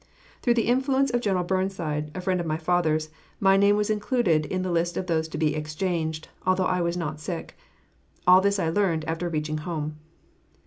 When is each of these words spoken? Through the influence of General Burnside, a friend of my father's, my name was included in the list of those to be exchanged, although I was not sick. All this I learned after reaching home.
Through 0.41 0.55
the 0.55 0.65
influence 0.65 1.11
of 1.11 1.21
General 1.21 1.43
Burnside, 1.43 2.09
a 2.15 2.21
friend 2.21 2.39
of 2.39 2.47
my 2.47 2.57
father's, 2.57 3.09
my 3.39 3.55
name 3.55 3.75
was 3.75 3.91
included 3.91 4.47
in 4.47 4.63
the 4.63 4.71
list 4.71 4.97
of 4.97 5.05
those 5.05 5.27
to 5.27 5.37
be 5.37 5.53
exchanged, 5.55 6.27
although 6.43 6.65
I 6.65 6.81
was 6.81 6.97
not 6.97 7.19
sick. 7.19 7.55
All 8.25 8.41
this 8.41 8.57
I 8.57 8.69
learned 8.69 9.05
after 9.05 9.29
reaching 9.29 9.59
home. 9.59 9.99